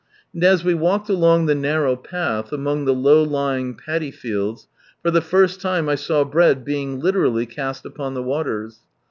And 0.33 0.43
as 0.43 0.63
we 0.63 0.73
walked 0.73 1.09
along 1.09 1.45
the 1.45 1.53
narrow 1.53 1.95
iiath, 1.95 2.51
among 2.51 2.85
the 2.85 2.91
low 2.91 3.21
lying 3.21 3.75
paddy 3.75 4.09
fields, 4.09 4.67
for 5.03 5.11
the 5.11 5.21
first 5.21 5.61
time 5.61 5.87
I 5.87 5.93
saw 5.93 6.23
bread 6.23 6.65
being 6.65 6.99
literally 6.99 7.45
cast 7.45 7.85
upon 7.85 8.15
the 8.15 8.23
waters. 8.23 8.79